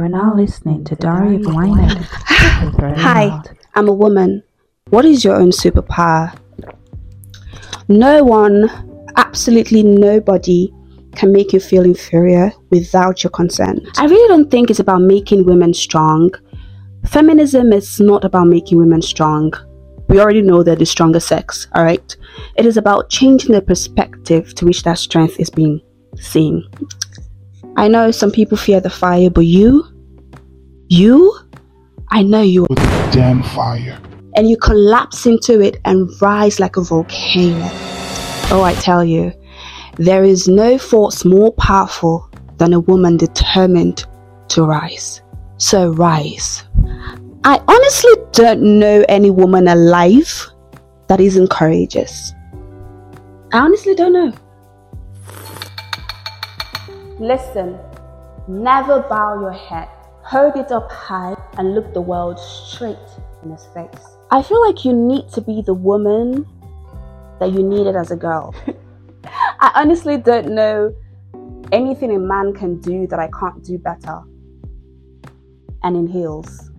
[0.00, 1.76] We're now listening to Diary of Wine.
[2.96, 3.38] Hi,
[3.74, 4.42] I'm a woman.
[4.88, 6.34] What is your own superpower?
[7.86, 8.70] No one,
[9.16, 10.72] absolutely nobody,
[11.16, 13.86] can make you feel inferior without your consent.
[13.98, 16.30] I really don't think it's about making women strong.
[17.06, 19.52] Feminism is not about making women strong.
[20.08, 22.16] We already know they're the stronger sex, alright?
[22.56, 25.82] It is about changing the perspective to which that strength is being
[26.16, 26.64] seen.
[27.76, 29.86] I know some people fear the fire, but you,
[30.90, 31.32] you,
[32.08, 32.78] I know you with
[33.12, 33.98] damn fire.
[34.34, 37.68] and you collapse into it and rise like a volcano.
[38.52, 39.32] Oh, I tell you,
[39.96, 44.04] there is no force more powerful than a woman determined
[44.48, 45.22] to rise.
[45.58, 46.64] So rise.
[47.44, 50.50] I honestly don't know any woman alive
[51.06, 52.32] that isn't courageous.
[53.52, 54.32] I honestly don't know.
[57.20, 57.78] Listen,
[58.48, 59.88] never bow your head.
[60.30, 62.96] Hold it up high and look the world straight
[63.42, 64.16] in its face.
[64.30, 66.46] I feel like you need to be the woman
[67.40, 68.54] that you needed as a girl.
[69.24, 70.94] I honestly don't know
[71.72, 74.22] anything a man can do that I can't do better.
[75.82, 76.70] And in heels.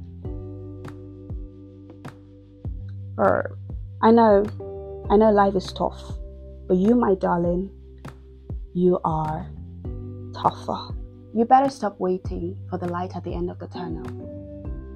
[3.17, 3.57] Or,
[4.01, 4.45] I know,
[5.09, 6.01] I know life is tough,
[6.69, 7.69] but you, my darling,
[8.73, 9.45] you are
[10.33, 10.95] tougher.
[11.33, 14.03] You better stop waiting for the light at the end of the tunnel.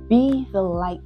[0.10, 1.00] Be the light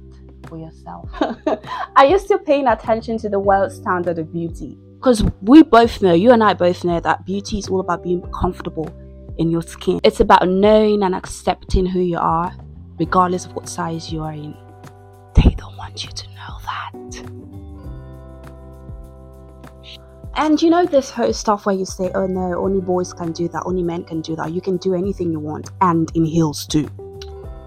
[0.48, 1.08] for yourself.
[1.96, 4.76] are you still paying attention to the world standard of beauty?
[4.98, 8.22] Because we both know, you and I both know, that beauty is all about being
[8.32, 8.92] comfortable
[9.38, 10.00] in your skin.
[10.02, 12.52] It's about knowing and accepting who you are,
[12.98, 14.54] regardless of what size you are in.
[15.36, 17.69] They don't want you to know that.
[20.36, 23.48] And you know this whole stuff where you say, oh no, only boys can do
[23.48, 24.52] that, only men can do that.
[24.52, 26.88] You can do anything you want, and in heels too.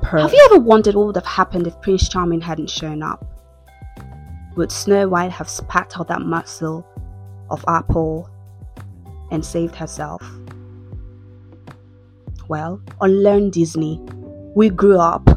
[0.03, 3.25] Have you ever wondered what would have happened if Prince Charming hadn't shown up?
[4.55, 6.85] Would Snow White have spat out that muscle
[7.49, 8.29] of apple
[9.31, 10.21] and saved herself?
[12.47, 13.99] Well, unlearn Disney.
[14.55, 15.27] We grew up.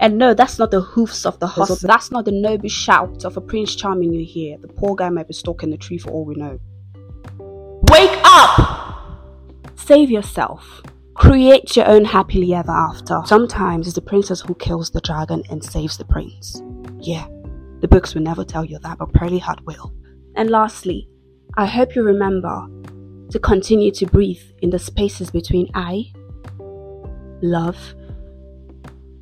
[0.00, 1.78] And no, that's not the hoofs of the horse.
[1.80, 4.56] That's not the noble shout of a Prince Charming you hear.
[4.56, 6.58] The poor guy might be stuck in the tree for all we know.
[7.90, 9.20] Wake up!
[9.76, 10.82] Save yourself.
[11.14, 13.20] Create your own happily ever after.
[13.26, 16.62] Sometimes it's the princess who kills the dragon and saves the prince.
[16.98, 17.26] Yeah,
[17.80, 19.92] the books will never tell you that, but Pearly Heart will.
[20.34, 21.10] And lastly,
[21.58, 22.66] I hope you remember
[23.30, 26.04] to continue to breathe in the spaces between I
[27.42, 27.94] love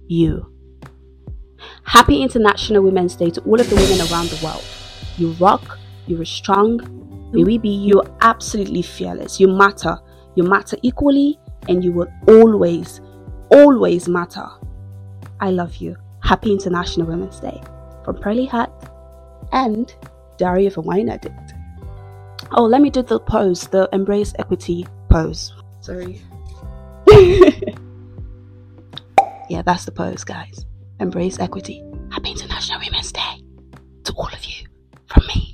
[0.07, 0.58] you.
[1.89, 4.63] Happy International Women's Day to all of the women around the world.
[5.17, 9.41] You rock, you are strong, may we be you are absolutely fearless.
[9.41, 9.99] You matter.
[10.35, 13.01] You matter equally and you will always,
[13.51, 14.47] always matter.
[15.41, 15.97] I love you.
[16.23, 17.59] Happy International Women's Day.
[18.05, 18.71] From Pearly Hat
[19.53, 19.91] and
[20.37, 21.55] Diary of a Wine Addict.
[22.53, 25.55] Oh, let me do the pose, the embrace equity pose.
[25.81, 26.21] Sorry.
[29.49, 30.67] yeah, that's the pose, guys.
[31.01, 31.83] Embrace equity.
[32.11, 33.43] Happy International Women's Day
[34.05, 34.67] to all of you
[35.07, 35.48] from me.